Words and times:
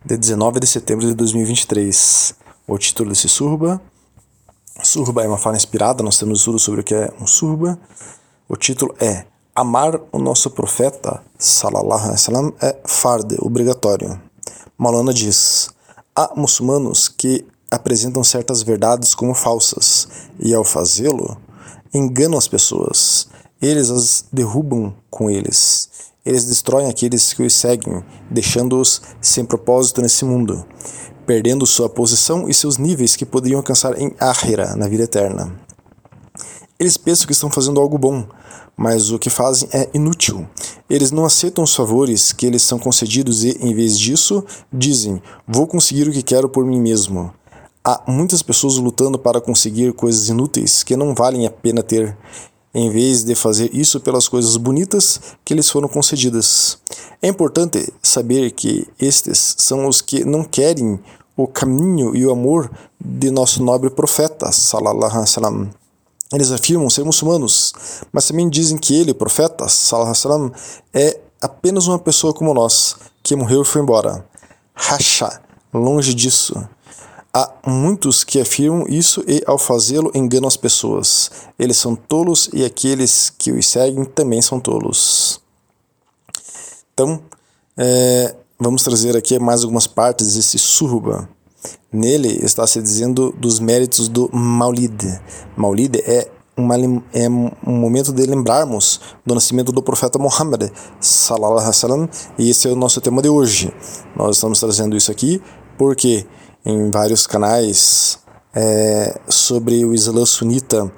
de 0.04 0.16
19 0.16 0.60
de 0.60 0.68
setembro 0.68 1.04
de 1.04 1.12
2023. 1.14 2.36
O 2.68 2.78
título 2.78 3.10
desse 3.10 3.28
Surba 3.28 3.82
Surba 4.82 5.24
é 5.24 5.28
uma 5.28 5.36
fala 5.36 5.56
inspirada, 5.56 6.04
nós 6.04 6.18
temos 6.18 6.38
estudo 6.38 6.58
sobre 6.58 6.80
o 6.82 6.84
que 6.84 6.94
é 6.94 7.12
um 7.20 7.26
surba. 7.26 7.78
O 8.48 8.56
título 8.56 8.94
é 9.00 9.24
Amar 9.54 10.00
o 10.12 10.18
nosso 10.18 10.50
profeta, 10.50 11.20
salallahu 11.36 11.98
alaihi 11.98 12.12
wasallam, 12.12 12.52
é 12.62 12.76
farde, 12.86 13.36
obrigatório. 13.40 14.20
Malana 14.78 15.12
diz: 15.12 15.68
Há 16.14 16.32
muçulmanos 16.36 17.08
que 17.08 17.44
apresentam 17.68 18.22
certas 18.22 18.62
verdades 18.62 19.16
como 19.16 19.34
falsas, 19.34 20.08
e 20.38 20.54
ao 20.54 20.62
fazê-lo, 20.62 21.36
enganam 21.92 22.38
as 22.38 22.46
pessoas. 22.46 23.28
Eles 23.60 23.90
as 23.90 24.24
derrubam 24.32 24.94
com 25.10 25.28
eles. 25.28 25.90
Eles 26.24 26.44
destroem 26.44 26.88
aqueles 26.88 27.32
que 27.32 27.42
os 27.42 27.52
seguem, 27.52 28.04
deixando-os 28.30 29.02
sem 29.20 29.44
propósito 29.44 30.00
nesse 30.00 30.24
mundo 30.24 30.64
perdendo 31.28 31.66
sua 31.66 31.90
posição 31.90 32.48
e 32.48 32.54
seus 32.54 32.78
níveis 32.78 33.14
que 33.14 33.26
poderiam 33.26 33.58
alcançar 33.58 34.00
em 34.00 34.14
Ahira, 34.18 34.74
na 34.74 34.88
vida 34.88 35.02
eterna. 35.02 35.54
Eles 36.80 36.96
pensam 36.96 37.26
que 37.26 37.34
estão 37.34 37.50
fazendo 37.50 37.78
algo 37.78 37.98
bom, 37.98 38.26
mas 38.74 39.10
o 39.10 39.18
que 39.18 39.28
fazem 39.28 39.68
é 39.70 39.90
inútil. 39.92 40.48
Eles 40.88 41.10
não 41.10 41.26
aceitam 41.26 41.62
os 41.62 41.74
favores 41.74 42.32
que 42.32 42.46
eles 42.46 42.62
são 42.62 42.78
concedidos 42.78 43.44
e, 43.44 43.50
em 43.60 43.74
vez 43.74 43.98
disso, 43.98 44.42
dizem: 44.72 45.20
Vou 45.46 45.66
conseguir 45.66 46.08
o 46.08 46.12
que 46.12 46.22
quero 46.22 46.48
por 46.48 46.64
mim 46.64 46.80
mesmo. 46.80 47.30
Há 47.84 48.02
muitas 48.06 48.42
pessoas 48.42 48.76
lutando 48.76 49.18
para 49.18 49.38
conseguir 49.38 49.92
coisas 49.92 50.30
inúteis 50.30 50.82
que 50.82 50.96
não 50.96 51.14
valem 51.14 51.46
a 51.46 51.50
pena 51.50 51.82
ter, 51.82 52.16
em 52.72 52.90
vez 52.90 53.22
de 53.22 53.34
fazer 53.34 53.70
isso 53.74 54.00
pelas 54.00 54.28
coisas 54.28 54.56
bonitas 54.56 55.20
que 55.44 55.52
lhes 55.52 55.68
foram 55.68 55.88
concedidas. 55.88 56.78
É 57.20 57.28
importante 57.28 57.92
saber 58.02 58.52
que 58.52 58.86
estes 59.00 59.56
são 59.58 59.88
os 59.88 60.00
que 60.00 60.24
não 60.24 60.44
querem 60.44 61.00
o 61.38 61.46
caminho 61.46 62.16
e 62.16 62.26
o 62.26 62.32
amor 62.32 62.68
de 63.00 63.30
nosso 63.30 63.62
nobre 63.62 63.88
profeta, 63.90 64.50
salallahu 64.50 65.06
alaihi. 65.06 65.70
Eles 66.32 66.50
afirmam 66.50 66.90
ser 66.90 67.04
muçulmanos, 67.04 67.72
mas 68.12 68.26
também 68.26 68.48
dizem 68.48 68.76
que 68.76 68.92
ele, 68.92 69.14
profeta, 69.14 69.68
salallahu 69.68 70.12
alaihi 70.26 70.52
é 70.92 71.20
apenas 71.40 71.86
uma 71.86 71.98
pessoa 71.98 72.34
como 72.34 72.52
nós, 72.52 72.96
que 73.22 73.36
morreu 73.36 73.62
e 73.62 73.64
foi 73.64 73.80
embora. 73.80 74.26
Hasha, 74.74 75.40
longe 75.72 76.12
disso. 76.12 76.68
Há 77.32 77.52
muitos 77.64 78.24
que 78.24 78.40
afirmam 78.40 78.86
isso 78.88 79.22
e, 79.28 79.40
ao 79.46 79.58
fazê-lo, 79.58 80.10
enganam 80.16 80.48
as 80.48 80.56
pessoas. 80.56 81.30
Eles 81.56 81.76
são 81.76 81.94
tolos 81.94 82.50
e 82.52 82.64
aqueles 82.64 83.30
que 83.30 83.52
os 83.52 83.64
seguem 83.68 84.04
também 84.04 84.42
são 84.42 84.58
tolos. 84.58 85.40
Então, 86.92 87.22
é, 87.76 88.34
vamos 88.60 88.82
trazer 88.82 89.16
aqui 89.16 89.38
mais 89.38 89.62
algumas 89.62 89.86
partes 89.86 90.34
desse 90.34 90.58
surba. 90.58 91.28
Nele 91.92 92.44
está 92.44 92.66
se 92.66 92.82
dizendo 92.82 93.32
dos 93.38 93.60
méritos 93.60 94.08
do 94.08 94.28
Maulid. 94.32 95.20
Maulid 95.56 95.98
é, 96.04 96.28
uma, 96.56 96.76
é 97.12 97.28
um 97.28 97.52
momento 97.66 98.12
de 98.12 98.26
lembrarmos 98.26 99.00
do 99.24 99.34
nascimento 99.34 99.70
do 99.70 99.82
profeta 99.82 100.18
Muhammad, 100.18 100.70
salallahu 101.00 101.52
alaihi 101.52 101.68
wasallam, 101.68 102.08
e 102.36 102.50
esse 102.50 102.68
é 102.68 102.72
o 102.72 102.76
nosso 102.76 103.00
tema 103.00 103.22
de 103.22 103.28
hoje. 103.28 103.72
Nós 104.16 104.36
estamos 104.36 104.58
trazendo 104.58 104.96
isso 104.96 105.10
aqui 105.10 105.40
porque 105.76 106.26
em 106.64 106.90
vários 106.90 107.26
canais 107.26 108.18
é, 108.54 109.20
sobre 109.28 109.84
o 109.84 109.94
Islã 109.94 110.26
sunita 110.26 110.92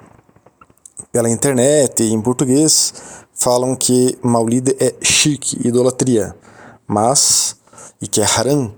pela 1.11 1.29
internet 1.29 2.03
em 2.03 2.21
português 2.21 2.93
falam 3.33 3.75
que 3.75 4.17
Maulid 4.23 4.75
é 4.79 4.95
shirk, 5.01 5.67
idolatria 5.67 6.35
mas, 6.91 7.55
e 8.01 8.07
que 8.07 8.19
é 8.19 8.25
haram, 8.25 8.73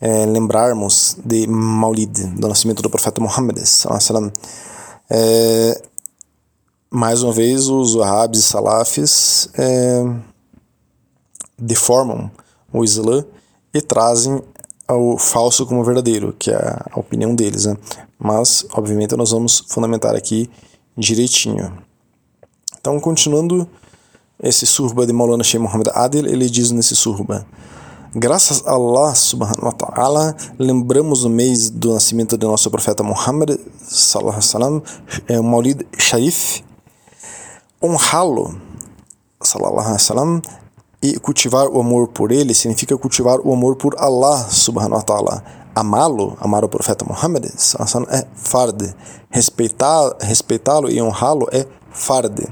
é, 0.00 0.24
lembrarmos 0.26 1.16
de 1.24 1.46
Maulid, 1.46 2.26
do 2.28 2.48
nascimento 2.48 2.82
do 2.82 2.90
profeta 2.90 3.20
Muhammad. 3.20 3.58
É, 5.10 5.82
mais 6.90 7.22
uma 7.22 7.32
vez, 7.32 7.68
os 7.68 7.94
wahhabis 7.94 8.40
e 8.40 8.42
salafis 8.42 9.48
é, 9.54 10.04
deformam 11.58 12.30
o 12.72 12.82
Islã 12.82 13.24
e 13.74 13.80
trazem 13.80 14.42
o 14.88 15.16
falso 15.18 15.64
como 15.66 15.84
verdadeiro, 15.84 16.34
que 16.38 16.50
é 16.50 16.56
a 16.56 16.98
opinião 16.98 17.34
deles. 17.34 17.66
Né? 17.66 17.76
Mas, 18.18 18.66
obviamente, 18.72 19.16
nós 19.16 19.30
vamos 19.30 19.64
fundamentar 19.68 20.14
aqui 20.14 20.50
direitinho. 20.96 21.72
Então, 22.78 22.98
continuando 23.00 23.68
esse 24.42 24.66
surba 24.66 25.06
de 25.06 25.12
Maulana 25.12 25.44
Sheikh 25.44 25.62
Muhammad 25.62 25.88
Adil, 25.94 26.26
ele 26.26 26.50
diz 26.50 26.70
nesse 26.70 26.96
surba: 26.96 27.46
Graças 28.14 28.62
a 28.66 28.72
Allah 28.72 29.14
subhanahu 29.14 29.64
wa 29.64 29.72
ta'ala, 29.72 30.36
lembramos 30.58 31.24
o 31.24 31.30
mês 31.30 31.70
do 31.70 31.94
nascimento 31.94 32.36
de 32.36 32.44
nosso 32.44 32.70
profeta 32.70 33.02
Muhammad 33.02 33.58
sallallahu 33.80 34.36
alaihi 34.36 34.46
wasallam, 34.46 34.82
é 35.26 35.40
Maulid 35.40 35.86
Sharif. 35.96 36.62
Honrá-lo 37.82 38.60
sallallahu 39.42 39.80
alaihi 39.80 39.92
wasallam 39.94 40.42
e 41.00 41.18
cultivar 41.20 41.68
o 41.68 41.80
amor 41.80 42.08
por 42.08 42.30
ele 42.30 42.52
significa 42.52 42.98
cultivar 42.98 43.40
o 43.40 43.50
amor 43.50 43.76
por 43.76 43.96
Allah 43.96 44.46
subhanahu 44.50 44.96
wa 44.96 45.02
ta'ala. 45.02 45.44
Amá-lo, 45.74 46.36
amar 46.38 46.66
o 46.66 46.68
profeta 46.68 47.06
Muhammad 47.06 47.46
é 47.46 48.26
fard. 48.34 48.94
Respeitar, 49.30 50.16
respeitá-lo 50.20 50.90
e 50.90 51.00
honrá-lo 51.00 51.48
é 51.50 51.64
fard 51.90 52.46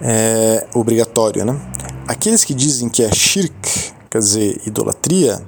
é, 0.00 0.66
obrigatório. 0.74 1.44
Né? 1.44 1.60
Aqueles 2.08 2.42
que 2.42 2.54
dizem 2.54 2.88
que 2.88 3.02
é 3.02 3.14
shirk, 3.14 3.92
quer 4.08 4.18
dizer, 4.18 4.62
idolatria, 4.66 5.46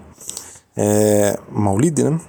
é, 0.77 1.41
maulid, 1.51 2.03
né? 2.03 2.21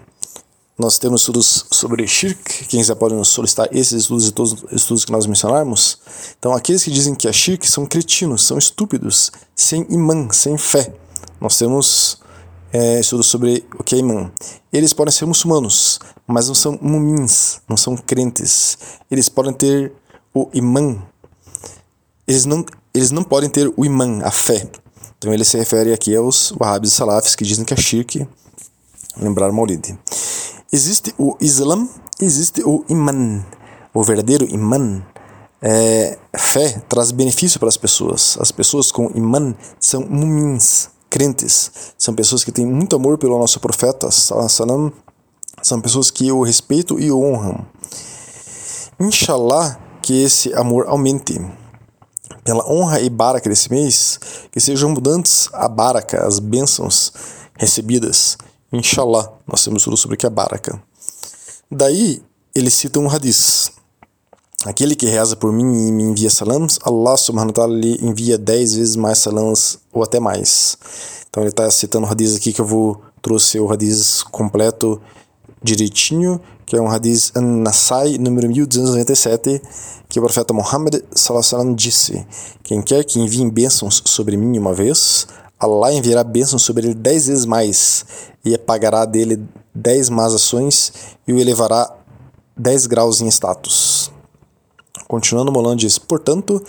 nós 0.79 0.97
temos 0.97 1.19
estudos 1.19 1.65
sobre 1.69 2.07
shirk, 2.07 2.65
quem 2.65 2.79
quiser 2.79 2.95
pode 2.95 3.13
nos 3.13 3.27
solicitar 3.27 3.67
esses 3.73 4.03
estudos 4.03 4.29
e 4.29 4.31
todos 4.31 4.53
os 4.53 4.71
estudos 4.71 5.03
que 5.03 5.11
nós 5.11 5.25
mencionarmos. 5.25 5.99
Então, 6.39 6.53
aqueles 6.53 6.81
que 6.81 6.89
dizem 6.89 7.13
que 7.13 7.27
é 7.27 7.33
shirk 7.33 7.69
são 7.69 7.85
cretinos, 7.85 8.47
são 8.47 8.57
estúpidos, 8.57 9.33
sem 9.53 9.85
imã, 9.89 10.29
sem 10.31 10.57
fé. 10.57 10.93
Nós 11.41 11.57
temos 11.57 12.17
é, 12.71 13.01
estudos 13.01 13.27
sobre 13.27 13.65
o 13.77 13.83
que 13.83 13.95
é 13.95 13.97
imã. 13.97 14.31
Eles 14.71 14.93
podem 14.93 15.11
ser 15.11 15.25
muçulmanos, 15.25 15.99
mas 16.25 16.47
não 16.47 16.55
são 16.55 16.79
mumins, 16.81 17.59
não 17.67 17.75
são 17.75 17.97
crentes. 17.97 18.77
Eles 19.11 19.27
podem 19.27 19.51
ter 19.51 19.91
o 20.33 20.49
imã, 20.53 21.03
eles 22.25 22.45
não, 22.45 22.65
eles 22.93 23.11
não 23.11 23.23
podem 23.23 23.49
ter 23.49 23.71
o 23.75 23.85
imã, 23.85 24.21
a 24.23 24.31
fé. 24.31 24.69
Então 25.17 25.33
ele 25.33 25.45
se 25.45 25.57
refere 25.57 25.93
aqui 25.93 26.15
aos 26.15 26.51
wahhabis 26.59 26.93
salafis 26.93 27.35
que 27.35 27.43
dizem 27.43 27.63
que 27.63 27.73
é 27.73 27.77
shirk, 27.77 28.27
lembrar 29.17 29.51
Maulid. 29.51 29.97
Existe 30.71 31.13
o 31.17 31.37
Islam, 31.39 31.87
existe 32.19 32.63
o 32.63 32.83
iman. 32.89 33.45
O 33.93 34.03
verdadeiro 34.03 34.45
iman 34.49 35.03
é, 35.61 36.17
fé 36.35 36.81
traz 36.89 37.11
benefício 37.11 37.59
para 37.59 37.69
as 37.69 37.77
pessoas. 37.77 38.37
As 38.39 38.51
pessoas 38.51 38.91
com 38.91 39.11
imã 39.13 39.53
são 39.79 40.01
mumins, 40.01 40.89
crentes. 41.09 41.93
São 41.97 42.15
pessoas 42.15 42.43
que 42.43 42.51
têm 42.51 42.65
muito 42.65 42.95
amor 42.95 43.17
pelo 43.17 43.37
nosso 43.37 43.59
profeta, 43.59 44.09
salam, 44.09 44.91
são 45.61 45.79
pessoas 45.79 46.09
que 46.09 46.31
o 46.31 46.41
respeitam 46.41 46.97
e 46.97 47.11
o 47.11 47.21
honram. 47.21 47.65
Inshallah 48.99 49.79
que 50.01 50.23
esse 50.23 50.53
amor 50.53 50.85
aumente 50.87 51.39
pela 52.43 52.67
honra 52.69 52.99
e 52.99 53.09
baraka 53.09 53.49
desse 53.49 53.69
mês, 53.69 54.19
que 54.51 54.59
sejam 54.59 54.91
abundantes 54.91 55.49
a 55.53 55.67
baraka, 55.67 56.25
as 56.25 56.39
bênçãos 56.39 57.11
recebidas. 57.57 58.37
Inshallah, 58.71 59.31
nós 59.47 59.63
temos 59.63 59.83
tudo 59.83 59.97
sobre 59.97 60.15
o 60.15 60.17
que 60.17 60.25
é 60.25 60.29
baraka. 60.29 60.81
Daí, 61.69 62.21
ele 62.55 62.69
cita 62.69 62.99
um 62.99 63.09
hadith. 63.09 63.71
Aquele 64.65 64.95
que 64.95 65.07
reza 65.07 65.35
por 65.35 65.51
mim 65.51 65.87
e 65.87 65.91
me 65.91 66.03
envia 66.03 66.29
salams, 66.29 66.79
Allah 66.83 67.17
subhanahu 67.17 67.49
wa 67.49 67.53
ta'ala 67.53 67.75
lhe 67.75 67.97
envia 68.01 68.37
dez 68.37 68.75
vezes 68.75 68.95
mais 68.95 69.17
salams 69.17 69.79
ou 69.91 70.03
até 70.03 70.19
mais. 70.19 70.77
Então 71.29 71.41
ele 71.41 71.49
está 71.49 71.69
citando 71.71 72.05
o 72.05 72.09
hadith 72.09 72.35
aqui 72.35 72.53
que 72.53 72.61
eu 72.61 72.65
vou 72.65 73.01
trouxe 73.21 73.59
o 73.59 73.71
hadith 73.71 74.23
completo 74.31 75.01
direitinho, 75.63 76.41
que 76.65 76.75
é 76.75 76.81
um 76.81 76.89
hadith 76.89 77.31
An-Nasai, 77.35 78.17
número 78.17 78.47
1297, 78.47 79.61
que 80.09 80.19
o 80.19 80.23
profeta 80.23 80.53
Muhammad 80.53 81.01
sallam, 81.13 81.73
disse: 81.73 82.25
Quem 82.63 82.81
quer 82.81 83.03
que 83.03 83.19
envie 83.19 83.49
bênçãos 83.49 84.01
sobre 84.05 84.35
mim 84.37 84.57
uma 84.57 84.73
vez, 84.73 85.27
Allah 85.59 85.93
enviará 85.93 86.23
bênçãos 86.23 86.63
sobre 86.63 86.87
ele 86.87 86.95
dez 86.95 87.27
vezes 87.27 87.45
mais, 87.45 88.05
e 88.43 88.55
apagará 88.55 89.05
dele 89.05 89.43
dez 89.73 90.09
más 90.09 90.33
ações 90.33 90.91
e 91.27 91.33
o 91.33 91.39
elevará 91.39 91.93
dez 92.57 92.87
graus 92.87 93.21
em 93.21 93.27
status. 93.27 94.11
Continuando, 95.07 95.51
Molan 95.51 95.75
diz: 95.75 95.97
Portanto, 95.97 96.63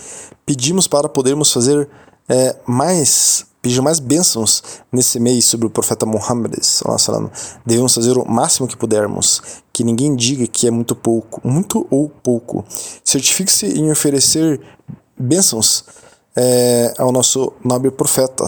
pedimos 0.45 0.87
para 0.87 1.09
podermos 1.09 1.51
fazer 1.51 1.89
é, 2.29 2.55
mais 2.65 3.45
pedir 3.63 3.81
mais 3.81 3.97
bênçãos 3.97 4.61
nesse 4.91 5.19
mês 5.21 5.45
sobre 5.45 5.65
o 5.65 5.69
profeta 5.69 6.05
Muhammad. 6.05 6.53
Devemos 7.65 7.95
fazer 7.95 8.17
o 8.17 8.29
máximo 8.29 8.67
que 8.67 8.75
pudermos. 8.75 9.41
Que 9.71 9.83
ninguém 9.83 10.15
diga 10.15 10.45
que 10.45 10.67
é 10.67 10.71
muito 10.71 10.93
pouco, 10.93 11.41
muito 11.47 11.87
ou 11.89 12.09
pouco. 12.09 12.63
Certifique-se 13.03 13.65
em 13.65 13.89
oferecer 13.89 14.61
bênçãos 15.17 15.85
é, 16.35 16.93
ao 16.99 17.11
nosso 17.11 17.53
nobre 17.63 17.89
profeta. 17.89 18.45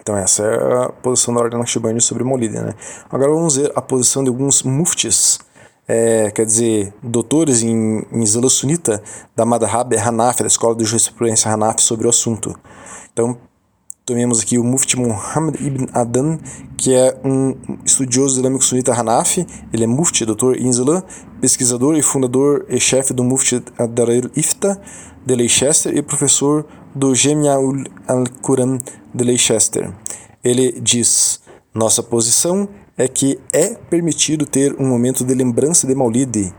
Então 0.00 0.16
essa 0.16 0.42
é 0.42 0.84
a 0.84 0.88
posição 0.88 1.34
da 1.34 1.40
Ordem 1.40 1.58
Naqshbandi 1.58 2.00
sobre 2.00 2.24
Maulid. 2.24 2.54
Né? 2.54 2.74
Agora 3.10 3.30
vamos 3.30 3.56
ver 3.56 3.70
a 3.76 3.82
posição 3.82 4.24
de 4.24 4.30
alguns 4.30 4.62
muftis 4.62 5.38
é, 5.92 6.30
quer 6.30 6.46
dizer, 6.46 6.94
doutores 7.02 7.64
em, 7.64 8.06
em 8.12 8.24
Sunita 8.48 9.02
da 9.34 9.44
Madhab 9.44 9.92
Hanafi, 9.96 10.44
da 10.44 10.46
escola 10.46 10.72
de 10.76 10.84
jurisprudência 10.84 11.50
Hanafi, 11.50 11.82
sobre 11.82 12.06
o 12.06 12.10
assunto. 12.10 12.56
Então, 13.12 13.36
tomemos 14.06 14.40
aqui 14.40 14.56
o 14.56 14.62
Mufti 14.62 14.96
Muhammad 14.96 15.56
ibn 15.60 15.88
Adan, 15.92 16.38
que 16.76 16.94
é 16.94 17.18
um 17.24 17.56
estudioso 17.84 18.38
islâmico 18.38 18.64
sunita 18.64 18.94
Hanafi, 18.94 19.44
ele 19.72 19.82
é 19.82 19.86
Mufti, 19.88 20.24
doutor 20.24 20.56
em 20.56 20.68
Islã, 20.68 21.02
pesquisador 21.40 21.96
e 21.96 22.02
fundador 22.02 22.66
e 22.68 22.78
chefe 22.78 23.12
do 23.12 23.24
Mufti 23.24 23.60
Adair 23.76 24.30
Ifta 24.36 24.80
de 25.26 25.34
Leicester 25.34 25.92
e 25.92 26.02
professor 26.02 26.66
do 26.94 27.16
Jami'ul 27.16 27.82
al-Quran 28.06 28.78
de 29.12 29.24
Leicester. 29.24 29.92
Ele 30.44 30.80
diz: 30.80 31.40
Nossa 31.74 32.00
posição 32.00 32.68
é 33.00 33.08
que 33.08 33.40
é 33.50 33.74
permitido 33.88 34.44
ter 34.44 34.76
um 34.78 34.86
momento 34.86 35.24
de 35.24 35.32
lembrança 35.32 35.86
de 35.86 35.94
Maulid. 35.94 36.52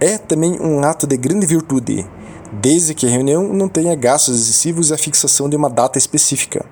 É 0.00 0.16
também 0.16 0.58
um 0.58 0.82
ato 0.82 1.06
de 1.06 1.14
grande 1.14 1.46
virtude, 1.46 2.06
desde 2.50 2.94
que 2.94 3.06
a 3.06 3.10
reunião 3.10 3.52
não 3.52 3.68
tenha 3.68 3.94
gastos 3.94 4.40
excessivos 4.40 4.88
e 4.88 4.94
a 4.94 4.98
fixação 4.98 5.46
de 5.46 5.56
uma 5.56 5.68
data 5.68 5.98
específica. 5.98 6.64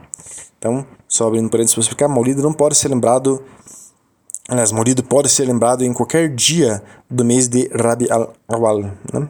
Então, 0.59 0.87
só 1.07 1.29
abrindo 1.29 1.51
para 1.51 1.63
explicar, 1.63 2.09
Maulid 2.09 2.41
não 2.41 2.55
pode 2.55 2.75
ser 2.75 2.89
lembrado 2.89 3.43
Aliás, 4.49 4.73
Maulid 4.73 5.03
pode 5.03 5.29
ser 5.29 5.45
lembrado 5.45 5.85
em 5.85 5.93
qualquer 5.93 6.35
dia 6.35 6.83
do 7.09 7.23
mês 7.23 7.49
de 7.49 7.69
Rabi 7.69 8.11
al-Awal. 8.11 8.81
Né? 9.13 9.29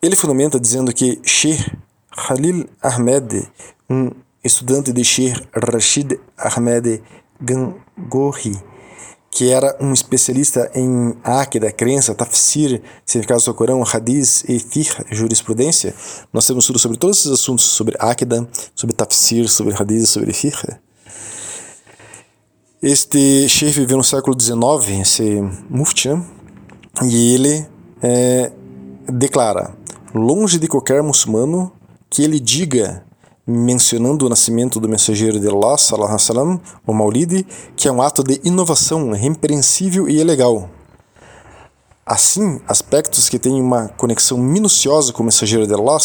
Ele 0.00 0.14
fundamenta 0.14 0.60
dizendo 0.60 0.92
que 0.92 1.20
Sheikh 1.24 1.76
Khalil 2.16 2.68
Ahmed, 2.80 3.48
um 3.90 4.10
estudante 4.44 4.92
de 4.92 5.04
Sheikh 5.04 5.42
Rashid 5.52 6.20
Ahmed 6.38 7.02
Gangohi, 7.40 8.56
que 9.36 9.50
era 9.52 9.76
um 9.78 9.92
especialista 9.92 10.70
em 10.74 11.14
Akida, 11.22 11.70
crença, 11.70 12.14
tafsir, 12.14 12.80
significado 13.04 13.44
do 13.44 13.52
Corão, 13.52 13.82
hadith 13.82 14.44
e 14.48 14.58
fiqh, 14.58 15.04
jurisprudência. 15.10 15.94
Nós 16.32 16.46
temos 16.46 16.66
tudo 16.66 16.78
sobre 16.78 16.96
todos 16.96 17.18
esses 17.18 17.32
assuntos, 17.32 17.66
sobre 17.66 17.94
Akida, 17.98 18.48
sobre 18.74 18.96
tafsir, 18.96 19.46
sobre 19.50 19.74
hadith, 19.74 20.06
sobre 20.06 20.32
fiqh. 20.32 20.78
Este 22.82 23.46
sheikh 23.46 23.78
viveu 23.78 23.98
no 23.98 24.02
século 24.02 24.34
XIX, 24.40 25.02
esse 25.02 25.42
mufti, 25.68 26.08
e 27.04 27.34
ele 27.34 27.66
é, 28.00 28.50
declara, 29.06 29.76
longe 30.14 30.58
de 30.58 30.66
qualquer 30.66 31.02
muçulmano 31.02 31.70
que 32.08 32.22
ele 32.22 32.40
diga 32.40 33.04
mencionando 33.46 34.26
o 34.26 34.28
nascimento 34.28 34.80
do 34.80 34.88
mensageiro 34.88 35.38
de 35.38 35.48
Allah, 35.48 35.78
salam, 35.78 36.60
o 36.84 36.92
Maulid, 36.92 37.46
que 37.76 37.86
é 37.86 37.92
um 37.92 38.02
ato 38.02 38.24
de 38.24 38.40
inovação 38.42 39.12
repreensível 39.12 40.08
e 40.08 40.18
ilegal. 40.18 40.68
Assim, 42.04 42.60
aspectos 42.68 43.28
que 43.28 43.38
têm 43.38 43.60
uma 43.60 43.88
conexão 43.88 44.38
minuciosa 44.38 45.12
com 45.12 45.22
o 45.22 45.26
mensageiro 45.26 45.66
de 45.66 45.74
Allah, 45.74 45.98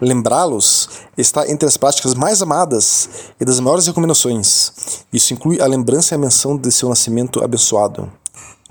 lembrá-los 0.00 0.88
está 1.18 1.50
entre 1.50 1.68
as 1.68 1.76
práticas 1.76 2.14
mais 2.14 2.40
amadas 2.40 3.08
e 3.38 3.44
das 3.44 3.60
maiores 3.60 3.86
recomendações. 3.86 5.04
Isso 5.12 5.34
inclui 5.34 5.60
a 5.60 5.66
lembrança 5.66 6.14
e 6.14 6.16
a 6.16 6.18
menção 6.18 6.56
de 6.56 6.72
seu 6.72 6.88
nascimento 6.88 7.44
abençoado. 7.44 8.10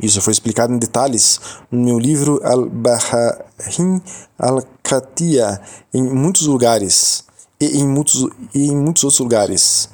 Isso 0.01 0.19
foi 0.19 0.33
explicado 0.33 0.73
em 0.73 0.79
detalhes 0.79 1.39
no 1.71 1.83
meu 1.83 2.00
livro 2.00 2.41
Al-Baharin 2.44 4.01
Al-Katiya 4.38 5.61
em 5.94 6.03
muitos 6.03 6.47
lugares 6.47 7.23
e 7.60 7.80
em 7.80 7.88
muitos, 7.88 8.28
e 8.54 8.68
em 8.68 8.75
muitos 8.75 9.04
outros 9.04 9.19
lugares. 9.19 9.90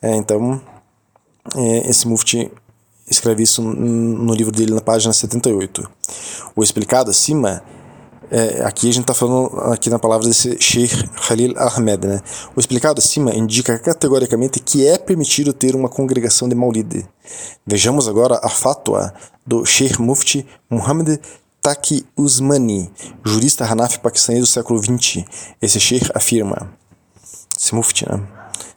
É, 0.00 0.14
então, 0.16 0.60
é, 1.56 1.90
esse 1.90 2.06
Mufti 2.06 2.50
escreve 3.08 3.42
isso 3.42 3.62
no 3.62 4.34
livro 4.34 4.52
dele 4.52 4.74
na 4.74 4.80
página 4.80 5.12
78. 5.12 5.88
O 6.56 6.62
explicado 6.62 7.10
acima, 7.10 7.62
é, 8.30 8.62
aqui 8.64 8.88
a 8.88 8.92
gente 8.92 9.02
está 9.02 9.14
falando 9.14 9.58
aqui 9.72 9.90
na 9.90 9.98
palavra 9.98 10.26
desse 10.26 10.56
Sheikh 10.60 11.08
Khalil 11.28 11.54
Ahmed, 11.56 12.06
né? 12.06 12.22
O 12.56 12.60
explicado 12.60 12.98
acima 12.98 13.34
indica 13.34 13.78
categoricamente 13.78 14.60
que 14.60 14.86
é 14.86 14.98
permitido 14.98 15.52
ter 15.52 15.76
uma 15.76 15.88
congregação 15.88 16.48
de 16.48 16.54
Maulid. 16.54 17.06
Vejamos 17.66 18.08
agora 18.08 18.40
a 18.42 18.48
fatwa 18.48 19.12
do 19.46 19.64
Sheikh 19.64 20.00
Mufti 20.00 20.46
Muhammad 20.70 21.18
Taki 21.60 22.04
Usmani, 22.16 22.90
jurista 23.24 23.64
Hanafi 23.64 23.98
paquistanês 23.98 24.42
do 24.42 24.46
século 24.46 24.82
XX. 24.82 25.24
Esse 25.62 25.80
Sheikh 25.80 26.10
afirma 26.14 26.70
Smufti, 27.64 28.04
né? 28.06 28.20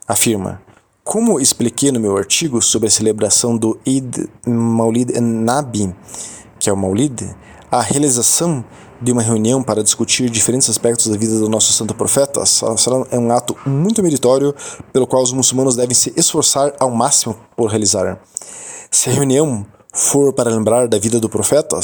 afirma: 0.06 0.62
Como 1.04 1.38
expliquei 1.38 1.92
no 1.92 2.00
meu 2.00 2.16
artigo 2.16 2.62
sobre 2.62 2.88
a 2.88 2.90
celebração 2.90 3.54
do 3.56 3.78
Eid 3.84 4.28
Maulid 4.46 5.12
Nabi, 5.20 5.94
que 6.58 6.70
é 6.70 6.72
o 6.72 6.76
Maulid, 6.76 7.36
a 7.70 7.82
realização 7.82 8.64
de 9.00 9.12
uma 9.12 9.22
reunião 9.22 9.62
para 9.62 9.84
discutir 9.84 10.30
diferentes 10.30 10.70
aspectos 10.70 11.06
da 11.06 11.16
vida 11.18 11.38
do 11.38 11.48
nosso 11.48 11.72
santo 11.72 11.94
profeta 11.94 12.42
é 13.10 13.18
um 13.18 13.30
ato 13.30 13.56
muito 13.64 14.02
meritório 14.02 14.54
pelo 14.92 15.06
qual 15.06 15.22
os 15.22 15.32
muçulmanos 15.32 15.76
devem 15.76 15.94
se 15.94 16.12
esforçar 16.16 16.74
ao 16.80 16.90
máximo 16.90 17.36
por 17.54 17.68
realizar. 17.68 18.18
Se 18.90 19.10
a 19.10 19.12
reunião 19.12 19.66
for 19.92 20.32
para 20.32 20.50
lembrar 20.50 20.88
da 20.88 20.98
vida 20.98 21.20
do 21.20 21.28
profeta, 21.28 21.78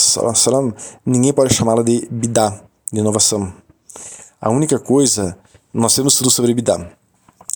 ninguém 1.04 1.32
pode 1.32 1.54
chamá-la 1.54 1.82
de 1.82 2.08
bidá, 2.10 2.62
de 2.90 2.98
inovação. 2.98 3.52
A 4.40 4.50
única 4.50 4.78
coisa 4.78 5.36
nós 5.74 5.94
temos 5.94 6.14
tudo 6.14 6.30
sobre 6.30 6.54
Bidá. 6.54 6.88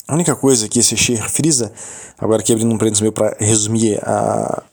A 0.08 0.14
única 0.14 0.34
coisa 0.34 0.68
que 0.68 0.80
esse 0.80 0.96
Sheikh 0.96 1.30
frisa, 1.30 1.72
agora 2.18 2.40
aqui 2.40 2.52
abrindo 2.52 2.74
um 2.74 2.78
parênteses 2.78 3.00
meu 3.00 3.12
para 3.12 3.36
resumir 3.38 4.00
a, 4.02 4.64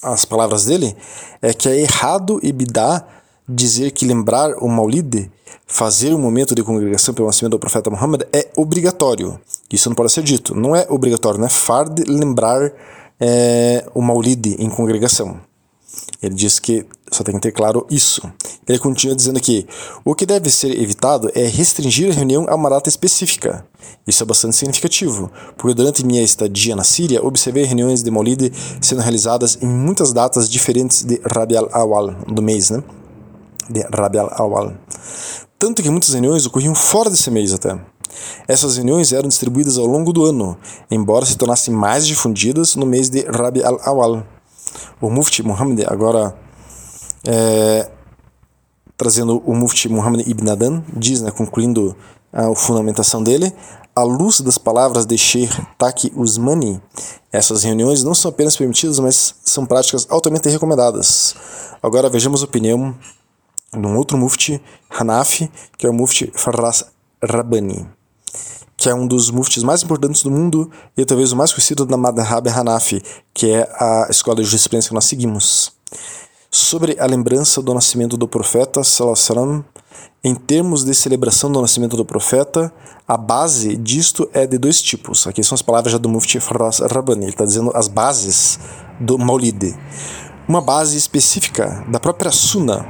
as 0.00 0.24
palavras 0.24 0.66
dele, 0.66 0.96
é 1.42 1.52
que 1.52 1.68
é 1.68 1.80
errado 1.80 2.38
e 2.42 2.52
Bidá 2.52 3.04
dizer 3.48 3.90
que 3.90 4.06
lembrar 4.06 4.54
o 4.62 4.68
Maulid, 4.68 5.30
fazer 5.66 6.14
um 6.14 6.18
momento 6.18 6.54
de 6.54 6.62
congregação 6.62 7.12
pelo 7.12 7.26
nascimento 7.26 7.52
do 7.52 7.58
profeta 7.58 7.90
Muhammad, 7.90 8.22
é 8.32 8.48
obrigatório. 8.56 9.40
Isso 9.72 9.88
não 9.88 9.96
pode 9.96 10.12
ser 10.12 10.22
dito. 10.22 10.54
Não 10.54 10.76
é 10.76 10.86
obrigatório, 10.88 11.40
não 11.40 11.46
é 11.46 11.50
fard 11.50 12.04
lembrar 12.06 12.72
é, 13.18 13.84
o 13.94 14.00
Maulid 14.00 14.56
em 14.58 14.70
congregação. 14.70 15.40
Ele 16.22 16.34
diz 16.34 16.58
que 16.58 16.86
só 17.10 17.24
tem 17.24 17.34
que 17.34 17.40
ter 17.40 17.52
claro 17.52 17.86
isso. 17.90 18.22
Ele 18.66 18.78
continua 18.78 19.14
dizendo 19.14 19.40
que 19.40 19.66
o 20.04 20.14
que 20.14 20.24
deve 20.24 20.50
ser 20.50 20.70
evitado 20.80 21.30
é 21.34 21.46
restringir 21.46 22.10
a 22.10 22.14
reunião 22.14 22.46
a 22.48 22.54
uma 22.54 22.70
data 22.70 22.88
específica. 22.88 23.66
Isso 24.06 24.22
é 24.22 24.26
bastante 24.26 24.56
significativo, 24.56 25.30
porque 25.56 25.74
durante 25.74 26.04
minha 26.04 26.22
estadia 26.22 26.74
na 26.74 26.84
Síria, 26.84 27.24
observei 27.24 27.64
reuniões 27.64 28.02
de 28.02 28.10
Maulid 28.10 28.52
sendo 28.80 29.02
realizadas 29.02 29.58
em 29.60 29.66
muitas 29.66 30.12
datas 30.12 30.48
diferentes 30.48 31.04
de 31.04 31.20
Rabi 31.24 31.56
al-Awal, 31.56 32.12
do 32.26 32.42
mês, 32.42 32.70
né? 32.70 32.82
De 33.68 33.82
Rabi 33.92 34.18
al-Awal. 34.18 34.74
Tanto 35.58 35.82
que 35.82 35.90
muitas 35.90 36.10
reuniões 36.10 36.46
ocorriam 36.46 36.74
fora 36.74 37.10
desse 37.10 37.30
mês 37.30 37.52
até. 37.52 37.78
Essas 38.46 38.76
reuniões 38.76 39.12
eram 39.12 39.28
distribuídas 39.28 39.78
ao 39.78 39.86
longo 39.86 40.12
do 40.12 40.24
ano, 40.24 40.56
embora 40.90 41.26
se 41.26 41.36
tornassem 41.36 41.74
mais 41.74 42.06
difundidas 42.06 42.76
no 42.76 42.86
mês 42.86 43.08
de 43.08 43.22
Rabi 43.22 43.62
al-Awal. 43.62 44.24
O 45.00 45.10
Mufti 45.10 45.42
Muhammad, 45.42 45.84
agora 45.86 46.34
é, 47.26 47.90
trazendo 48.96 49.42
o 49.44 49.54
Mufti 49.54 49.88
Muhammad 49.88 50.26
Ibn 50.26 50.50
Adan, 50.50 50.82
diz, 50.96 51.20
né, 51.20 51.30
concluindo 51.30 51.96
a 52.32 52.54
fundamentação 52.54 53.22
dele, 53.22 53.52
à 53.94 54.02
luz 54.02 54.40
das 54.40 54.58
palavras 54.58 55.06
de 55.06 55.16
Sheikh 55.16 55.54
Taki 55.78 56.12
Usmani, 56.16 56.80
essas 57.32 57.62
reuniões 57.62 58.02
não 58.02 58.14
são 58.14 58.28
apenas 58.28 58.56
permitidas, 58.56 58.98
mas 58.98 59.34
são 59.44 59.64
práticas 59.66 60.06
altamente 60.10 60.48
recomendadas. 60.48 61.34
Agora 61.82 62.08
vejamos 62.08 62.42
a 62.42 62.44
opinião 62.44 62.94
de 63.72 63.86
um 63.86 63.96
outro 63.96 64.18
Mufti 64.18 64.60
Hanafi, 64.90 65.50
que 65.78 65.86
é 65.86 65.90
o 65.90 65.94
Mufti 65.94 66.32
Farras 66.34 66.86
Rabbani 67.22 67.86
que 68.76 68.88
é 68.88 68.94
um 68.94 69.06
dos 69.06 69.30
muftis 69.30 69.62
mais 69.62 69.82
importantes 69.82 70.22
do 70.22 70.30
mundo 70.30 70.70
e 70.96 71.04
talvez 71.04 71.32
o 71.32 71.36
mais 71.36 71.52
conhecido 71.52 71.86
da 71.86 71.96
Madhhab 71.96 72.48
Hanafi, 72.48 73.02
que 73.32 73.50
é 73.50 73.62
a 73.78 74.08
escola 74.10 74.36
de 74.36 74.44
jurisprudência 74.44 74.88
que 74.88 74.94
nós 74.94 75.04
seguimos. 75.04 75.72
Sobre 76.56 76.96
a 77.00 77.06
lembrança 77.06 77.60
do 77.60 77.74
nascimento 77.74 78.16
do 78.16 78.28
profeta, 78.28 78.84
salam, 78.84 79.64
em 80.22 80.36
termos 80.36 80.84
de 80.84 80.94
celebração 80.94 81.50
do 81.50 81.60
nascimento 81.60 81.96
do 81.96 82.04
profeta, 82.04 82.72
a 83.08 83.16
base 83.16 83.76
disto 83.76 84.30
é 84.32 84.46
de 84.46 84.56
dois 84.56 84.80
tipos. 84.80 85.26
Aqui 85.26 85.42
são 85.42 85.56
as 85.56 85.62
palavras 85.62 85.90
já 85.90 85.98
do 85.98 86.08
Mufti 86.08 86.38
Faraz 86.38 86.78
Rabbani, 86.78 87.24
ele 87.24 87.32
está 87.32 87.44
dizendo 87.44 87.72
as 87.74 87.88
bases 87.88 88.60
do 89.00 89.18
Maulid. 89.18 89.76
Uma 90.46 90.60
base 90.60 90.96
específica 90.96 91.84
da 91.88 91.98
própria 91.98 92.30
Sunna, 92.30 92.86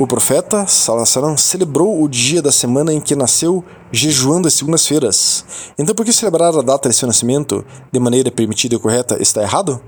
O 0.00 0.06
profeta 0.08 0.66
Salam 0.66 1.36
celebrou 1.36 2.02
o 2.02 2.08
dia 2.08 2.42
da 2.42 2.50
semana 2.50 2.92
em 2.92 3.00
que 3.00 3.14
nasceu, 3.14 3.64
jejuando 3.92 4.48
as 4.48 4.54
segundas-feiras. 4.54 5.44
Então, 5.78 5.94
por 5.94 6.04
que 6.04 6.12
celebrar 6.12 6.52
a 6.58 6.62
data 6.62 6.88
de 6.88 6.94
seu 6.96 7.06
nascimento 7.06 7.64
de 7.92 8.00
maneira 8.00 8.32
permitida 8.32 8.74
e 8.74 8.80
correta 8.80 9.16
está 9.22 9.42
errado? 9.42 9.80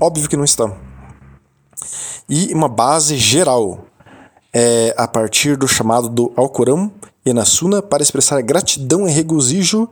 Óbvio 0.00 0.26
que 0.26 0.38
não 0.38 0.44
está. 0.44 0.87
E 2.28 2.52
uma 2.54 2.68
base 2.68 3.16
geral 3.16 3.80
é 4.52 4.94
a 4.96 5.06
partir 5.06 5.56
do 5.56 5.68
chamado 5.68 6.08
do 6.08 6.32
Alcorão 6.36 6.90
e 7.24 7.32
na 7.32 7.44
Suna 7.44 7.82
para 7.82 8.02
expressar 8.02 8.40
gratidão 8.42 9.08
e 9.08 9.12
regozijo 9.12 9.88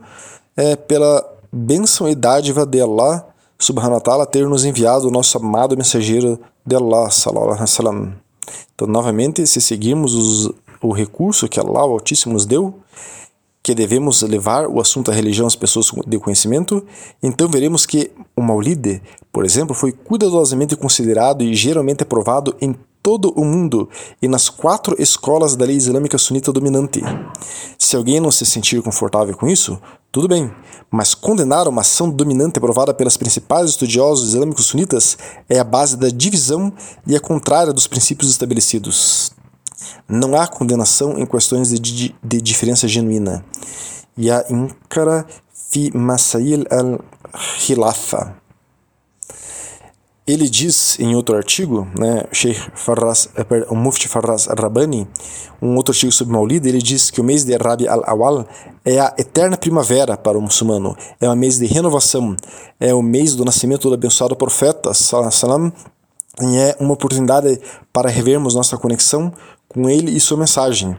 é, 0.55 0.75
pela 0.75 1.23
bênção 1.51 2.09
e 2.09 2.15
dádiva 2.15 2.65
de 2.65 2.81
Allah 2.81 3.25
subhanahu 3.59 3.95
wa 3.95 4.01
ta'ala 4.01 4.25
ter 4.25 4.47
nos 4.47 4.65
enviado 4.65 5.07
o 5.07 5.11
nosso 5.11 5.37
amado 5.37 5.75
mensageiro 5.77 6.39
de 6.65 6.75
Allah 6.75 7.09
sallallahu 7.09 7.57
alaihi. 7.59 8.13
Então, 8.75 8.87
novamente, 8.87 9.45
se 9.47 9.59
seguirmos 9.59 10.13
os, 10.13 10.51
o 10.81 10.91
recurso 10.93 11.47
que 11.47 11.59
Allah 11.59 11.85
o 11.85 11.93
Altíssimo 11.93 12.33
nos 12.33 12.45
deu, 12.45 12.79
que 13.67 13.75
devemos 13.75 14.21
levar 14.21 14.65
o 14.65 14.79
assunto 14.79 15.11
da 15.11 15.13
religião 15.13 15.45
às 15.45 15.53
pessoas 15.53 15.91
de 16.07 16.17
conhecimento, 16.17 16.81
então 17.21 17.49
veremos 17.49 17.85
que 17.85 18.11
o 18.33 18.41
Maulid, 18.41 19.01
por 19.29 19.43
exemplo, 19.43 19.75
foi 19.75 19.91
cuidadosamente 19.91 20.73
considerado 20.77 21.43
e 21.43 21.53
geralmente 21.53 22.01
aprovado 22.01 22.55
em 22.61 22.73
todo 23.03 23.29
o 23.35 23.43
mundo 23.43 23.89
e 24.21 24.27
nas 24.29 24.47
quatro 24.47 24.95
escolas 24.97 25.57
da 25.57 25.65
lei 25.65 25.75
islâmica 25.75 26.17
sunita 26.17 26.53
dominante. 26.53 27.01
Se 27.77 27.97
alguém 27.97 28.21
não 28.21 28.31
se 28.31 28.45
sentir 28.45 28.81
confortável 28.81 29.35
com 29.35 29.49
isso, 29.49 29.77
tudo 30.13 30.29
bem, 30.29 30.49
mas 30.89 31.13
condenar 31.13 31.67
uma 31.67 31.81
ação 31.81 32.09
dominante 32.09 32.59
aprovada 32.59 32.93
pelas 32.93 33.17
principais 33.17 33.71
estudiosos 33.71 34.29
islâmicos 34.29 34.67
sunitas 34.67 35.17
é 35.49 35.59
a 35.59 35.63
base 35.65 35.97
da 35.97 36.07
divisão 36.07 36.71
e 37.05 37.17
é 37.17 37.19
contrária 37.19 37.73
dos 37.73 37.85
princípios 37.85 38.31
estabelecidos. 38.31 39.35
Não 40.07 40.35
há 40.35 40.47
condenação 40.47 41.17
em 41.17 41.25
questões 41.25 41.69
de, 41.69 42.15
de 42.23 42.41
diferença 42.41 42.87
genuína. 42.87 43.43
E 44.17 44.31
a 44.31 44.45
inkara 44.49 45.25
fi 45.51 45.91
masail 45.95 46.65
al-khilafa. 46.69 48.35
Ele 50.27 50.49
diz 50.49 50.99
em 50.99 51.15
outro 51.15 51.37
artigo, 51.37 51.87
né, 51.97 52.25
Sheikh 52.33 52.71
Farras, 52.75 53.29
eh, 53.33 53.65
o 53.69 53.75
Mufti 53.75 54.09
Farras 54.09 54.47
Rabani, 54.47 55.07
um 55.61 55.77
outro 55.77 55.93
artigo 55.93 56.11
sobre 56.11 56.33
Maulid, 56.33 56.67
ele 56.67 56.81
diz 56.81 57.09
que 57.09 57.21
o 57.21 57.23
mês 57.23 57.45
de 57.45 57.55
Rabi 57.55 57.87
al-Awal 57.87 58.45
é 58.83 58.99
a 58.99 59.13
eterna 59.17 59.55
primavera 59.55 60.17
para 60.17 60.37
o 60.37 60.41
muçulmano, 60.41 60.97
é 61.21 61.29
um 61.29 61.35
mês 61.35 61.57
de 61.57 61.65
renovação, 61.65 62.35
é 62.77 62.93
o 62.93 63.01
mês 63.01 63.35
do 63.35 63.45
nascimento 63.45 63.87
do 63.87 63.93
abençoado 63.93 64.35
profeta, 64.35 64.93
salam, 64.93 65.71
e 66.41 66.57
é 66.57 66.75
uma 66.77 66.93
oportunidade 66.93 67.61
para 67.93 68.09
revermos 68.09 68.53
nossa 68.53 68.77
conexão 68.77 69.31
com 69.77 69.87
ele 69.87 70.09
e 70.09 70.19
sua 70.19 70.37
mensagem. 70.37 70.97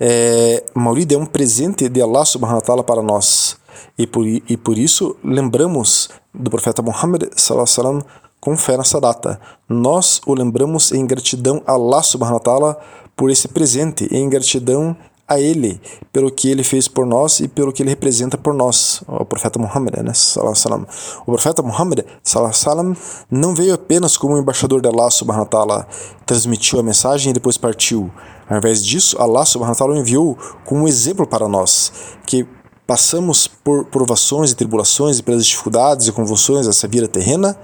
É, 0.00 0.64
Maulid 0.74 1.14
é 1.14 1.18
um 1.18 1.26
presente 1.26 1.90
de 1.90 2.00
Allah 2.00 2.24
subhanahu 2.24 2.60
wa 2.60 2.62
ta'ala 2.62 2.82
para 2.82 3.02
nós, 3.02 3.58
e 3.98 4.06
por, 4.06 4.26
e 4.26 4.56
por 4.56 4.78
isso 4.78 5.14
lembramos 5.22 6.08
do 6.32 6.48
profeta 6.48 6.80
Muhammad 6.80 7.28
sallallahu 7.36 8.02
com 8.40 8.56
fé 8.56 8.78
nessa 8.78 8.98
data. 8.98 9.38
Nós 9.68 10.22
o 10.24 10.32
lembramos 10.32 10.90
em 10.90 11.06
gratidão 11.06 11.62
a 11.66 11.72
Allah 11.72 12.02
subhanahu 12.02 12.36
wa 12.38 12.40
ta'ala 12.40 12.80
por 13.14 13.30
esse 13.30 13.46
presente 13.48 14.08
em 14.10 14.26
gratidão 14.30 14.96
a 15.28 15.38
ele 15.38 15.80
pelo 16.12 16.30
que 16.30 16.48
ele 16.48 16.64
fez 16.64 16.88
por 16.88 17.04
nós 17.04 17.38
e 17.40 17.46
pelo 17.46 17.72
que 17.72 17.82
ele 17.82 17.90
representa 17.90 18.38
por 18.38 18.54
nós, 18.54 19.02
o 19.06 19.24
profeta 19.24 19.58
Muhammad, 19.58 19.96
né? 20.02 20.12
Salam. 20.14 20.86
O 21.26 21.32
profeta 21.32 21.62
Muhammad 21.62 22.00
salam, 22.22 22.96
não 23.30 23.54
veio 23.54 23.74
apenas 23.74 24.16
como 24.16 24.38
embaixador 24.38 24.80
de 24.80 24.88
Allah 24.88 25.10
subhanahu 25.10 25.44
wa 25.44 25.50
ta'ala, 25.50 25.88
transmitiu 26.24 26.80
a 26.80 26.82
mensagem 26.82 27.30
e 27.30 27.34
depois 27.34 27.58
partiu. 27.58 28.10
Ao 28.48 28.56
invés 28.56 28.84
disso, 28.84 29.20
Allah 29.20 29.44
subhanahu 29.44 29.74
wa 29.74 29.78
ta'ala 29.78 29.94
o 29.94 29.98
enviou 29.98 30.38
como 30.64 30.84
um 30.84 30.88
exemplo 30.88 31.26
para 31.26 31.46
nós, 31.46 31.92
que 32.26 32.46
passamos 32.86 33.46
por 33.46 33.84
provações 33.84 34.52
e 34.52 34.56
tribulações 34.56 35.18
e 35.18 35.22
pelas 35.22 35.44
dificuldades 35.44 36.08
e 36.08 36.12
convulsões 36.12 36.66
dessa 36.66 36.88
vida 36.88 37.06
terrena, 37.06 37.54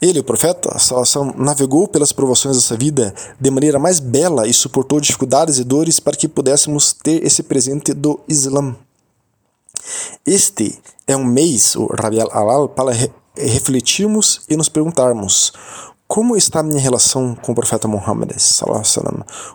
ele, 0.00 0.20
o 0.20 0.24
profeta, 0.24 0.78
Salação, 0.78 1.32
navegou 1.36 1.88
pelas 1.88 2.12
provações 2.12 2.56
dessa 2.56 2.76
vida 2.76 3.14
de 3.40 3.50
maneira 3.50 3.78
mais 3.78 3.98
bela 3.98 4.46
e 4.46 4.52
suportou 4.52 5.00
dificuldades 5.00 5.58
e 5.58 5.64
dores 5.64 5.98
para 5.98 6.16
que 6.16 6.28
pudéssemos 6.28 6.92
ter 6.92 7.24
esse 7.24 7.42
presente 7.42 7.94
do 7.94 8.20
Islã. 8.28 8.76
Este 10.26 10.78
é 11.06 11.16
um 11.16 11.24
mês, 11.24 11.76
o 11.76 11.86
Rabial 11.86 12.28
Alal, 12.32 12.68
para 12.68 12.92
refletirmos 13.36 14.42
e 14.48 14.56
nos 14.56 14.68
perguntarmos 14.68 15.52
como 16.08 16.36
está 16.36 16.60
a 16.60 16.62
minha 16.62 16.80
relação 16.80 17.34
com 17.34 17.50
o 17.50 17.54
profeta 17.54 17.88
Muhammad? 17.88 18.30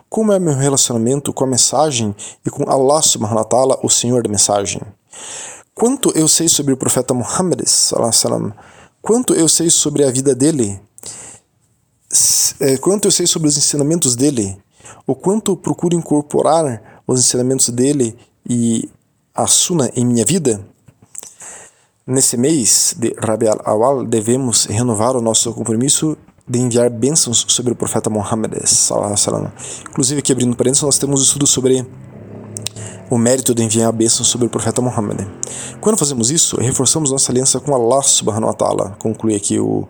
Como 0.08 0.32
é 0.32 0.38
meu 0.38 0.54
relacionamento 0.54 1.32
com 1.32 1.44
a 1.44 1.46
mensagem 1.46 2.14
e 2.44 2.50
com 2.50 2.68
Allah 2.70 3.00
subhanahu 3.00 3.38
wa 3.38 3.44
ta'ala, 3.44 3.78
o 3.82 3.88
Senhor 3.88 4.22
da 4.22 4.28
mensagem? 4.28 4.82
Quanto 5.74 6.10
eu 6.14 6.28
sei 6.28 6.48
sobre 6.48 6.74
o 6.74 6.76
profeta 6.76 7.14
Muhammad? 7.14 7.62
Quanto 9.02 9.34
eu 9.34 9.48
sei 9.48 9.68
sobre 9.68 10.04
a 10.04 10.10
vida 10.10 10.34
dele, 10.34 10.80
é, 12.60 12.76
quanto 12.78 13.08
eu 13.08 13.12
sei 13.12 13.26
sobre 13.26 13.48
os 13.48 13.58
ensinamentos 13.58 14.14
dele, 14.14 14.56
o 15.06 15.14
quanto 15.14 15.56
procuro 15.56 15.96
incorporar 15.96 17.02
os 17.06 17.18
ensinamentos 17.18 17.68
dele 17.68 18.16
e 18.48 18.88
a 19.34 19.46
Suna 19.46 19.90
em 19.96 20.06
minha 20.06 20.24
vida, 20.24 20.64
nesse 22.06 22.36
mês 22.36 22.94
de 22.96 23.14
Rabi 23.18 23.48
al-Awal 23.48 24.04
devemos 24.04 24.66
renovar 24.66 25.16
o 25.16 25.20
nosso 25.20 25.52
compromisso 25.52 26.16
de 26.48 26.58
enviar 26.58 26.90
bênçãos 26.90 27.44
sobre 27.48 27.72
o 27.72 27.76
profeta 27.76 28.10
Muhammad. 28.10 28.52
Inclusive, 29.90 30.20
aqui 30.20 30.32
abrindo 30.32 30.56
parênteses, 30.56 30.82
nós 30.82 30.98
temos 30.98 31.20
um 31.20 31.24
estudo 31.24 31.46
sobre 31.46 31.86
o 33.12 33.18
mérito 33.18 33.54
de 33.54 33.62
enviar 33.62 33.90
a 33.90 33.92
bênção 33.92 34.24
sobre 34.24 34.46
o 34.46 34.50
profeta 34.50 34.80
Muhammad. 34.80 35.28
Quando 35.82 35.98
fazemos 35.98 36.30
isso, 36.30 36.58
reforçamos 36.58 37.10
nossa 37.10 37.30
aliança 37.30 37.60
com 37.60 37.74
Allah 37.74 38.02
subhanahu 38.02 38.46
wa 38.46 38.54
ta'ala, 38.54 38.96
conclui 38.98 39.34
aqui 39.34 39.60
o 39.60 39.86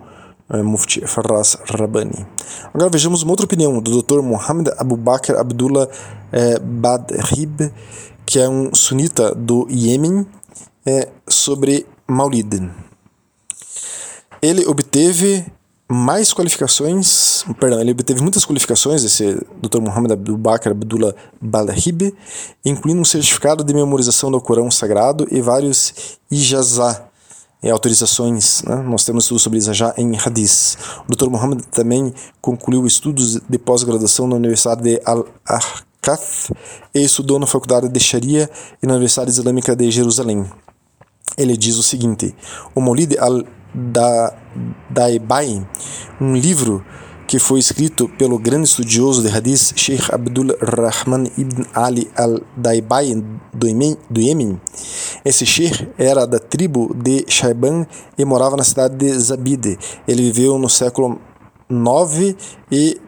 uh, 0.51 0.65
Mufti 0.65 1.07
Farras 1.07 1.57
Rabbani. 1.71 2.27
Agora 2.75 2.91
vejamos 2.91 3.23
uma 3.23 3.31
outra 3.31 3.47
opinião 3.47 3.81
do 3.81 4.03
Dr. 4.03 4.23
Muhammad 4.23 4.71
Abu 4.77 4.97
Bakr 4.97 5.37
Abdullah 5.37 5.89
eh, 6.33 6.59
Badrib, 6.59 7.73
que 8.27 8.41
é 8.41 8.49
um 8.49 8.75
sunita 8.75 9.33
do 9.37 9.69
Iêmen, 9.71 10.27
eh, 10.85 11.09
sobre 11.29 11.87
Maulid. 12.09 12.73
Ele 14.43 14.67
obteve 14.67 15.47
mais 15.93 16.33
qualificações, 16.33 17.45
perdão, 17.61 17.81
ele 17.81 17.93
obteve 17.93 18.23
muitas 18.23 18.45
qualificações, 18.45 19.05
esse 19.05 19.35
Dr. 19.61 19.81
Muhammad 19.81 20.13
Abdul 20.13 20.39
Bakr 20.39 20.71
Abdullah 20.71 21.15
Balahib, 21.41 22.15
incluindo 22.65 23.01
um 23.01 23.05
certificado 23.05 23.63
de 23.63 23.75
memorização 23.75 24.31
do 24.31 24.41
Corão 24.41 24.71
Sagrado 24.71 25.27
e 25.31 25.41
vários 25.41 26.19
ijazá, 26.31 27.09
e 27.63 27.71
autorizações. 27.71 28.63
Né? 28.63 28.77
Nós 28.77 29.05
temos 29.05 29.25
estudos 29.25 29.43
sobre 29.43 29.61
já 29.61 29.95
em 29.97 30.17
Hadith. 30.17 30.77
O 31.09 31.15
Dr. 31.15 31.29
Muhammad 31.29 31.63
também 31.71 32.13
concluiu 32.41 32.87
estudos 32.87 33.41
de 33.49 33.59
pós-graduação 33.59 34.27
na 34.27 34.37
Universidade 34.37 34.83
de 34.83 35.01
Al-Ahqaf 35.05 36.53
e 36.95 37.05
estudou 37.05 37.39
na 37.39 37.47
Faculdade 37.47 37.89
de 37.89 38.01
Sharia 38.01 38.51
e 38.83 38.87
na 38.87 38.95
Universidade 38.95 39.31
Islâmica 39.31 39.77
de 39.77 39.91
Jerusalém. 39.91 40.45
Ele 41.37 41.57
diz 41.57 41.77
o 41.77 41.83
seguinte: 41.83 42.35
o 42.75 42.81
Maulid 42.81 43.17
al 43.19 43.45
da 43.75 44.35
Daibai, 44.91 45.67
um 46.21 46.37
livro 46.37 46.85
que 47.27 47.39
foi 47.39 47.61
escrito 47.61 48.09
pelo 48.19 48.39
grande 48.39 48.69
estudioso 48.69 49.23
de 49.23 49.35
hadith 49.35 49.73
Sheikh 49.75 50.13
Abdul 50.13 50.55
Rahman 50.61 51.31
ibn 51.39 51.65
Ali 51.73 52.11
al-Daibai 52.15 53.15
do 53.55 54.21
Iêmen. 54.21 54.61
Esse 55.25 55.47
sheikh 55.47 55.89
era 55.97 56.27
da 56.27 56.39
tribo 56.39 56.95
de 56.95 57.25
Shaiban 57.27 57.87
e 58.19 58.25
morava 58.25 58.57
na 58.57 58.65
cidade 58.65 58.97
de 58.97 59.19
Zabid. 59.19 59.79
Ele 60.07 60.23
viveu 60.25 60.59
no 60.59 60.69
século 60.69 61.19
9 61.71 62.37
e 62.71 63.01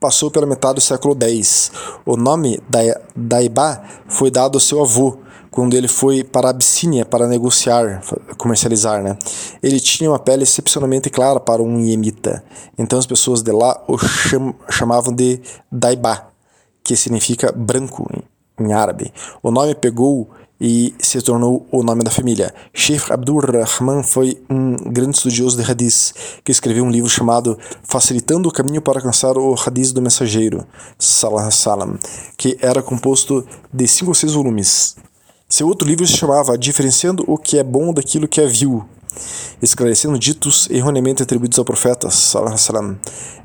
passou 0.00 0.30
pela 0.30 0.46
metade 0.46 0.76
do 0.76 0.80
século 0.80 1.14
10. 1.14 1.72
O 2.06 2.16
nome 2.16 2.62
Daibá 3.14 3.82
foi 4.08 4.30
dado 4.30 4.56
ao 4.56 4.60
seu 4.60 4.80
avô, 4.80 5.18
quando 5.50 5.74
ele 5.74 5.88
foi 5.88 6.22
para 6.22 6.48
a 6.48 6.50
Abissínia 6.50 7.04
para 7.04 7.26
negociar, 7.26 8.02
comercializar, 8.38 9.02
né? 9.02 9.16
Ele 9.62 9.80
tinha 9.80 10.10
uma 10.10 10.18
pele 10.18 10.44
excepcionalmente 10.44 11.10
clara 11.10 11.40
para 11.40 11.62
um 11.62 11.80
iemita. 11.80 12.42
Então 12.78 12.98
as 12.98 13.06
pessoas 13.06 13.42
de 13.42 13.52
lá 13.52 13.82
o 13.88 13.98
cham 13.98 14.54
chamavam 14.70 15.12
de 15.12 15.40
Daibá, 15.70 16.28
que 16.82 16.96
significa 16.96 17.52
branco 17.52 18.08
em 18.58 18.72
árabe. 18.72 19.12
O 19.42 19.50
nome 19.50 19.74
pegou 19.74 20.28
e 20.60 20.94
se 20.98 21.20
tornou 21.22 21.66
o 21.72 21.82
nome 21.82 22.04
da 22.04 22.10
família. 22.10 22.54
Sheikh 22.74 23.10
Abdul 23.10 23.40
Rahman 23.40 24.02
foi 24.02 24.40
um 24.50 24.76
grande 24.92 25.16
estudioso 25.16 25.56
de 25.56 25.68
hadith 25.68 26.12
que 26.44 26.52
escreveu 26.52 26.84
um 26.84 26.90
livro 26.90 27.08
chamado 27.08 27.58
Facilitando 27.82 28.48
o 28.48 28.52
Caminho 28.52 28.82
para 28.82 28.98
Alcançar 28.98 29.38
o 29.38 29.54
Hadith 29.54 29.92
do 29.92 30.02
Mensageiro, 30.02 30.66
Salah 30.98 31.50
Salam, 31.50 31.98
que 32.36 32.58
era 32.60 32.82
composto 32.82 33.46
de 33.72 33.88
cinco 33.88 34.10
ou 34.10 34.14
seis 34.14 34.34
volumes. 34.34 34.96
Seu 35.52 35.66
outro 35.66 35.86
livro 35.86 36.06
se 36.06 36.16
chamava 36.16 36.56
Diferenciando 36.56 37.24
o 37.26 37.36
que 37.36 37.58
é 37.58 37.64
bom 37.64 37.92
daquilo 37.92 38.28
que 38.28 38.40
é 38.40 38.46
vil. 38.46 38.84
esclarecendo 39.60 40.16
ditos 40.16 40.70
erroneamente 40.70 41.24
atribuídos 41.24 41.58
ao 41.58 41.64
profeta. 41.64 42.08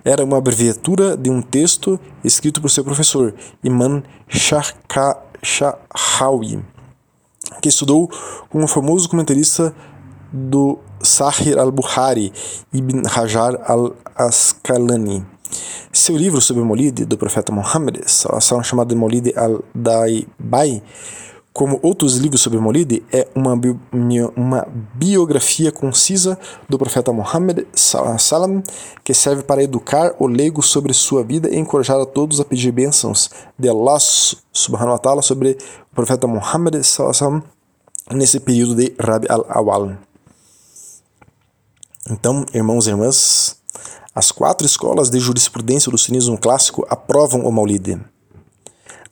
Era 0.03 0.23
uma 0.23 0.37
abreviatura 0.37 1.17
de 1.17 1.31
um 1.31 1.41
texto 1.41 1.99
escrito 2.23 2.61
por 2.61 2.69
seu 2.69 2.83
professor, 2.83 3.33
Imam 3.63 4.03
Shahawi, 5.41 6.63
que 7.59 7.69
estudou 7.69 8.07
com 8.51 8.63
o 8.63 8.67
famoso 8.67 9.09
comentarista 9.09 9.73
do 10.31 10.77
Sahih 11.01 11.57
al-Bukhari, 11.57 12.31
Ibn 12.71 13.01
Hajar 13.07 13.59
al-Asqalani. 13.65 15.25
Seu 15.91 16.15
livro 16.15 16.39
sobre 16.39 16.61
o 16.61 16.65
Molide 16.65 17.03
do 17.03 17.17
profeta 17.17 17.51
Muhammad, 17.51 17.95
chamado 18.63 18.89
de 18.89 18.95
Molide 18.95 19.33
al-Daibai, 19.35 20.83
como 21.55 21.79
outros 21.81 22.17
livros 22.17 22.41
sobre 22.41 22.59
Molide, 22.59 23.01
é 23.13 23.29
uma, 23.33 23.55
bi 23.55 23.73
uma 24.35 24.67
biografia 24.93 25.71
concisa 25.71 26.37
do 26.67 26.77
profeta 26.77 27.13
Muhammad 27.13 27.65
salam, 27.73 28.61
que 29.05 29.13
serve 29.13 29.41
para 29.41 29.63
educar 29.63 30.13
o 30.19 30.27
leigo 30.27 30.61
sobre 30.61 30.93
sua 30.93 31.23
vida 31.23 31.47
e 31.49 31.57
encorajar 31.57 31.97
a 31.97 32.05
todos 32.05 32.41
a 32.41 32.43
pedir 32.43 32.73
bênçãos 32.73 33.29
de 33.57 33.69
Allah 33.69 33.97
subhanahu 34.51 34.91
wa 34.91 34.99
ta'ala 34.99 35.21
sobre 35.21 35.57
o 35.93 35.95
profeta 35.95 36.27
Muhammad 36.27 36.83
salam, 36.83 37.41
nesse 38.11 38.41
período 38.41 38.75
de 38.75 38.93
Rabi 38.99 39.27
al-Awal. 39.29 39.93
Então, 42.11 42.45
irmãos 42.53 42.85
e 42.85 42.89
irmãs, 42.89 43.55
as 44.13 44.29
quatro 44.29 44.67
escolas 44.67 45.09
de 45.09 45.21
jurisprudência 45.21 45.89
do 45.89 45.97
sunismo 45.97 46.37
clássico 46.37 46.85
aprovam 46.89 47.45
o 47.45 47.51
Maulid. 47.51 47.97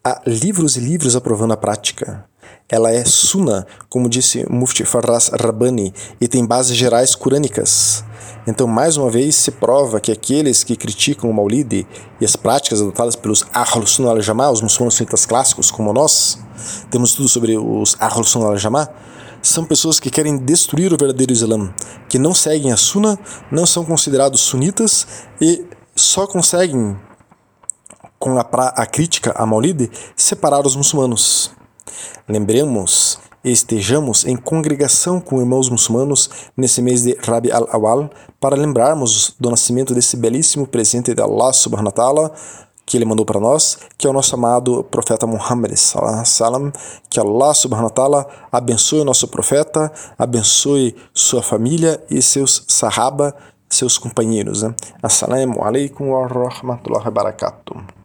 Há 0.04 0.22
livros 0.28 0.76
e 0.76 0.82
livros 0.82 1.16
aprovando 1.16 1.54
a 1.54 1.58
prática. 1.58 2.33
Ela 2.70 2.92
é 2.92 3.04
Sunna, 3.06 3.68
como 3.90 4.10
disse 4.10 4.46
Mufti 4.50 4.84
Farras 4.84 5.30
Rabbani, 5.30 5.94
e 6.20 6.28
tem 6.28 6.46
bases 6.46 6.76
gerais 6.76 7.16
curânicas. 7.16 8.04
Então, 8.46 8.68
mais 8.68 8.98
uma 8.98 9.10
vez, 9.10 9.36
se 9.36 9.52
prova 9.52 10.00
que 10.00 10.12
aqueles 10.12 10.64
que 10.64 10.76
criticam 10.76 11.30
o 11.30 11.34
Maulid 11.34 11.88
e 12.20 12.26
as 12.26 12.36
práticas 12.36 12.82
adotadas 12.82 13.16
pelos 13.16 13.46
Ahlus 13.54 13.92
Sunnah 13.92 14.12
al-Jamá, 14.12 14.50
os 14.50 14.62
muçulmanos 14.62 14.96
sunitas 14.96 15.26
clássicos 15.26 15.72
como 15.72 15.94
nós, 15.94 16.38
temos 16.92 17.14
tudo 17.14 17.30
sobre 17.30 17.58
os 17.58 17.96
Ahlus 18.00 18.30
Sunnah 18.30 18.48
al-Jamá, 18.48 18.90
são 19.42 19.66
pessoas 19.66 20.00
que 20.00 20.10
querem 20.10 20.38
destruir 20.38 20.94
o 20.94 20.98
verdadeiro 20.98 21.34
Islã, 21.34 21.74
que 22.08 22.18
não 22.18 22.34
seguem 22.34 22.72
a 22.72 22.78
Sunna, 22.78 23.20
não 23.52 23.66
são 23.66 23.84
considerados 23.84 24.42
sunitas 24.42 25.06
e 25.40 25.66
só 25.96 26.26
conseguem, 26.26 26.98
com 28.18 28.38
a, 28.38 28.42
a 28.42 28.86
crítica 28.86 29.34
a 29.36 29.46
Maulid, 29.46 29.92
separar 30.16 30.66
os 30.66 30.76
muçulmanos. 30.76 31.52
Lembremos 32.28 33.20
estejamos 33.44 34.26
em 34.26 34.38
congregação 34.38 35.20
com 35.20 35.42
irmãos 35.42 35.70
muçulmanos 35.70 36.30
nesse 36.56 36.82
mês 36.82 37.04
de 37.04 37.18
Rabi 37.22 37.52
al-Awal 37.52 38.10
para 38.40 38.56
lembrarmos 38.56 39.36
do 39.38 39.50
nascimento 39.50 39.94
desse 39.94 40.16
belíssimo 40.16 40.66
presente 40.66 41.14
de 41.14 41.22
Allah 41.22 41.52
subhanahu 41.52 41.88
wa 41.88 41.92
ta'ala 41.92 42.32
que 42.86 42.98
ele 42.98 43.06
mandou 43.06 43.26
para 43.26 43.40
nós, 43.40 43.78
que 43.98 44.06
é 44.06 44.10
o 44.10 44.14
nosso 44.14 44.36
amado 44.36 44.84
profeta 44.84 45.26
Muhammad 45.26 45.74
salam, 45.76 46.72
que 47.10 47.20
Allah 47.20 47.54
subhanahu 47.54 47.86
wa 47.86 47.90
ta'ala 47.90 48.28
abençoe 48.52 49.00
o 49.00 49.06
nosso 49.06 49.28
profeta, 49.28 49.92
abençoe 50.18 50.96
sua 51.14 51.42
família 51.42 52.04
e 52.10 52.22
seus 52.22 52.66
sahaba, 52.68 53.36
seus 53.70 53.98
companheiros. 53.98 54.64
Né? 54.64 54.76
Assalamu 55.02 55.64
alaikum 55.64 56.10
wa 56.10 56.28
rahmatullahi 56.28 57.06
wa 57.06 57.12
barakatuh. 57.12 57.94